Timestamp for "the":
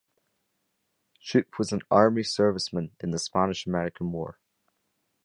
3.11-3.19